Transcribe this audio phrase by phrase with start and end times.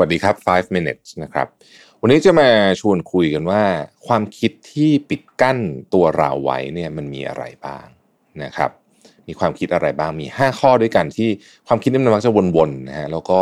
[0.00, 1.46] วัสดีครับ 5 minutes นะครับ
[2.00, 2.48] วันนี้จะมา
[2.80, 3.62] ชวนคุยกันว่า
[4.06, 5.58] ความคิดที่ปิดกั้น
[5.94, 7.86] ตัวเราไว้เนี่ยมันมีอะไรบ้าง
[8.44, 8.70] นะครับ
[9.28, 11.28] มีความคิดอะไรบ้างมี 5 ข้อด้วยกันที่
[11.68, 13.40] ความคิดนี้มันมักจะวนๆนะฮะแล้วก็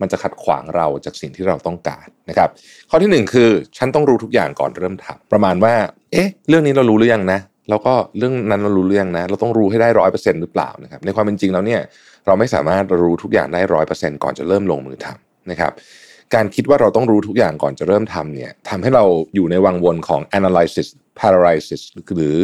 [0.00, 2.48] มันจะขัดขวางเราจากสิ่งที่เราต้องการนะครับ
[2.90, 5.74] ข้อที่หนึ่งคือ ฉันต้องรู้ทุกอย่างก่อนเริ่มทำประมาณว่า
[6.12, 11.80] เอ๊ะ เรื่องนี้เรารู้หรือยังนะแล้วก็เรื่องนั้นเรารู้หรือยังนะ เราต้องรู้ให้ได้ร้อยเปอร์เซ็นต์หรือเปล่านะครับในความเป็นจริงแล้วเนี่ย
[12.26, 15.72] เราไม่สามารถรู้ทุกอย่างได้ร้อยเปอร์เซ็นต์ก่อนจะเริ่มลงมือทำ นะครับ
[16.34, 20.88] การคิดว่าเราต้องรู้ทุกอย่างก่อนจะเริ่มทำเนี่ยทำให้เราอยู่ในวังวนของ analysis
[21.20, 21.82] paralysis
[22.14, 22.36] หรือ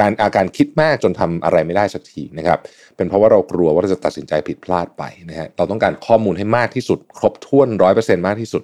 [0.00, 2.58] การอาการคิดมากจนทำอะไรไม่ได้สักทีนะครับ
[2.96, 8.62] เป็นเพราะว่าเรากลัวว่าเราจะตัดสินใจผิดพลาดไปนะฮะเราต้องการข้อมูลให้มากที่สุด ครบถ้วนร้อยเปอร์เซ็นต์มากที่สุด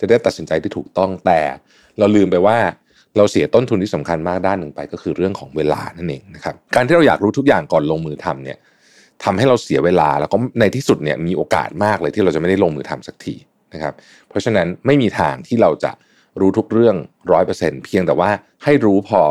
[0.00, 1.40] จะได้ตัดสินใจที่ถูกต้องแต่
[1.98, 2.58] เราลืมไปว่า
[3.16, 8.58] เราเสียต้นทุนที่สำคัญมากด้านหนึ่งไปก็คือเรื่องของเวลานั่นเองนะครับการที่เราอยากรู้ทุกอย่างก่อนลงมือทำเนี่ย
[9.24, 13.34] ทำให้เราเสียเวลาแล้วก็ในที่สุดเนี่ยมีโอกาสมากเลยที่เราจะไม่ได้ลงมือทำสักที
[13.74, 13.94] นะครับ
[14.28, 15.92] เพราะฉะนั้นไม่มีทางที่เราจะ
[16.40, 16.96] รู้ทุกเรื่อง
[17.32, 18.30] ร้อยเปอร์เซ็นเพียงแต่ว่า
[18.64, 19.22] ให้รู้พอ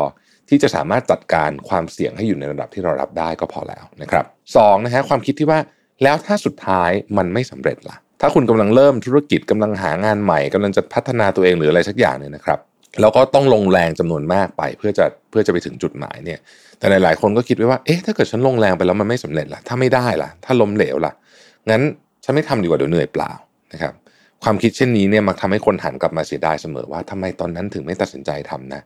[0.48, 4.24] ที่จะสามารถจัดการความเสี่ยงให้อยู่ในระดับที่เรารับได้ก็พอแล้วนะครับ
[4.56, 5.58] สองนะฮะความคิดที่ว่า
[6.02, 12.58] แล้วถ้าสุดท้ายมันไม่สำเร็จล่ะ ถ้าคุณกำลังเริ่มธุรกิจกำลังหางานใหม่กำลังจะพัฒนาตัวเองหรืออะไรสักอย่างเนี่ยนะครับ
[13.00, 16.40] แล้วก็ต้องลงแรงจำนวนมากไป เพื่อจะเพื่อจะไปถึงจุดหมายเนี่ย
[16.78, 21.12] แต่หลายๆคนก็คิดไว้ว่า เอ๊ะถ้าเกิดฉันลงแรงไปแล้วมันไม่สำเร็จล่ะ ถ้าไม่ได้ล่ะ ถ้าล้มเหลวล่ะ
[21.70, 21.82] งั้น
[22.24, 23.32] ฉันไม่ทำดีกว่าเดี๋ยวเหนื่อยเปล่า
[23.72, 23.94] นะครับ
[24.42, 28.82] ความคิดเช่นนี้เนี่ยมักทำให้คนหันกลับมาเสียดายเสมอว่าทำไมตอนนั้นถึงไม่ตัดสินใจทำนะ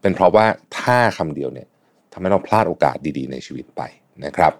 [0.00, 0.46] เป็นเพราะว่า
[0.78, 1.68] ถ้าคำเดียวเนี่ย
[2.12, 3.82] ทำให้เราพลาดโอกาสดีๆ ในชีวิตไป
[4.24, 4.52] นะครับ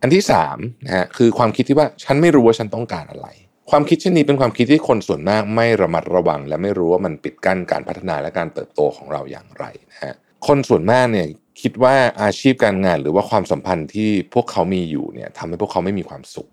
[0.00, 0.22] อันที่
[0.54, 3.28] 3นะฮะคือความคิดที่ว่าฉันไม่รู้ว่าฉันต้องการอะไร
[3.70, 10.14] ความคิดเช่นนี้เป็นความคิดที่คนส่วนมากไม่ระมัดระวัง และไม่รู้ว่ามันปิดกั้นการพัฒนาและการเติบโตของเราอย่างไรนะฮะ
[10.46, 11.26] คนส่วนมากเนี่ย
[11.62, 16.48] คิดว่าอาชีพการงานหรือว่าความสัมพันธ์ที่พวกเขามีอยู่เนี่ยทำให้พวกเขาไม่มีความสุข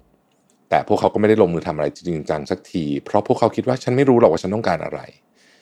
[0.69, 4.99] แต่พวกเขาก็ไม่ได้ลงมือทำอะไรจริงจังสักที เพราะพวกเขาคิดว่าฉันไม่รู้หรอกว่าฉันต้องการอะไร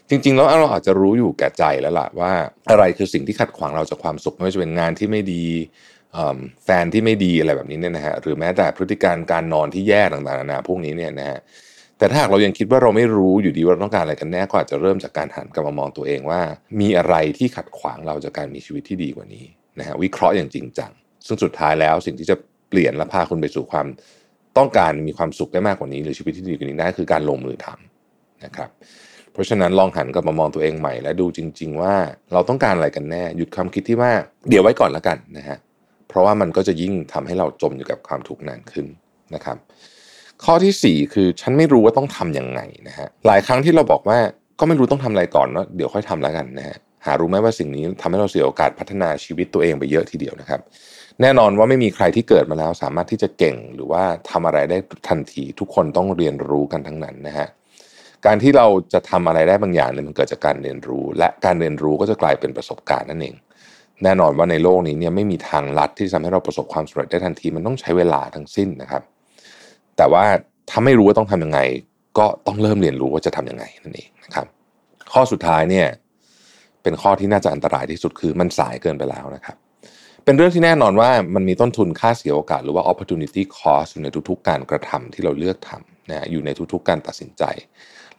[0.10, 2.32] จริง ๆ แล้วเราอาจจะรู้อยู่แก่ใจแล้วล่ะว่า
[2.70, 5.46] อะไรคือสิ่งที่ขัดขวางเราจากความสุขไม่ว่าจะเป็นงานที่ไม่ดี
[6.66, 11.40] แฟนที่ไม่ดีอะไรแบบนี้เนี่ยนะฮะหรือแม้แต่พฤติการการนอนที่แย่ต่างๆนานาพวกนี้เนี่ยนะฮะ
[11.98, 16.42] แต่ถ้าหากเรายังคิดว่าเราไม่รู้อยู่ดีว่าเราต้องการอะไรกันแน่ก็อาจจะเริ่มจากการหันกลับมามองตัวเองว่า
[16.80, 19.46] มีอะไรที่ขัดขวางเราจากการมีชีวิตที่ดีกว่านี้
[19.80, 20.92] นะฮะวิเคราะห์อย่างจริงจัง
[21.28, 22.36] ซึ่งสุดท้ายแล้วสิ่งที่จะ
[22.70, 23.88] เปลี่ยนและพาคุณไปสู่ความ
[24.58, 28.70] ต้องการมีความสุขได้มากกว่านี้ หรือชีวิตที่ดีกว่านี้ได้คือการลงมือทำนะครับ
[29.34, 31.96] เพราะฉะนั้นลองหันกลับมามองตัวเองใหม่ และดูจริง ๆ ว่า
[32.34, 34.12] เราต้องการอะไรกันแน่ หยุดความคิดที่ว่า
[34.50, 35.58] เดี๋ยวไว้ก่อนแล้วกันนะฮะ
[36.10, 38.86] เพราะว่ามันก็จะยิ่งทำให้เราจมอยู่กับความทุกข์นานขึ้น
[39.36, 39.58] นะครับ
[40.44, 44.20] ข้อที่ 4 คือฉันไม่รู้ว่าต้องทํำยังไงนะฮะหลายครั้งที่เราบอกว่า
[44.60, 50.62] ก็ไม่รู้ต้องทำอะไรก่อนเนาะเดี๋ยวค่อยทำแล้วกันนะฮะหารู้ไหมว่าสิ่งนี้ทำให้เราเสียโอกาสพัฒนาชีวิตตัวเองไปเยอะทีเดียวนะครับ
[51.22, 54.78] แน่นอนว่าไม่มีใครที่เกิดมาแล้วสามารถที่จะเก่งหรือว่าทำอะไรได้
[55.08, 57.48] ทันทีทุกคนต้องเรียนรู้กันทั้งนั้นนะฮะ
[58.26, 63.36] การที่เราจะทำอะไรได้บางอย่างเนี่ยมันเกิดจากการเรียนรู้ และการเรียนรู้ก็จะกลายเป็นประสบการณ์นั่นเอง
[64.04, 69.04] แน่นอนว่าในโลกนี้เนี่ยไม่มีทางลัดที่จะทำให้เราประสบความสำเร็จได้ทันทีมันต้องใช้เวลาทั้งสิ้นนะครับ
[69.98, 70.24] แต่ว่า
[70.70, 71.60] ถ้าไม่รู้ว่าต้องทํำยังไง
[72.18, 74.46] ก็ต้องเริ่มเรียนรู้ว่าจะทํำยังไงนั่นเองนะครับ
[75.14, 75.88] ข้อสุดท้ายเนี่ย
[76.84, 79.58] เป็นข้อที่น่าจะอันตรายที่สุดคือมันสายเกินไปแล้วนะครับ
[80.26, 87.44] เป็นเรื่องที่แน่นอนว่ามันมีต้นทุนค่าเสียโอกาส หรือว่า opportunity cost อยู่ในทุกๆ การกระทำที่เราเลือกทำนะอยู่ในทุกๆ การตัดสินใจ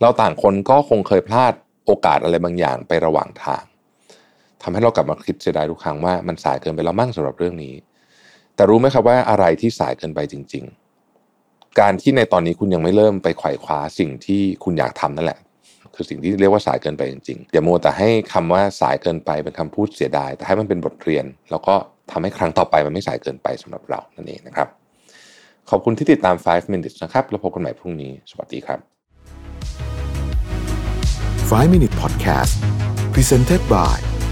[0.00, 1.52] เราต่างคนก็คงเคยพลาด
[1.86, 3.62] โอกาสอะไรบางอย่างไประหว่างทาง
[4.62, 7.74] ทำให้เรากลับมาคิดเสียดายทุกครั้งว่ามันสายเกินไปแล้วมั่งสำหรับเรื่องนี้
[8.54, 10.64] แต่รู้ไหมครับว่าอะไรที่สายเกินไปจริง
[11.20, 15.38] ๆ การที่ในตอนนี้คุณยังไม่เริ่มไปไขว่คว้าสิ่งที่คุณอยากทำนั่นแหละ
[15.94, 21.74] คือสิ่งที่เรียกว่าสายเกินไปจริงๆอย่าโมแต่ให้คำว่าสายเกินไปเป็นคำพูดเสียดาย แต่ให้มันเป็นบทเรียน แล้วก็
[22.10, 24.68] ทำให้ครั้งต่อไปมันไม่สายเกินไปสำหรับเรานั่นเองนะครับ
[25.70, 28.78] ขอบคุณที่ติดตาม 5 minutes นะครับ แล้วพบกันใหม่พรุ่งนี้ สวัสดีครับ
[31.50, 32.54] 5 Minute Podcast
[33.14, 34.09] Presented by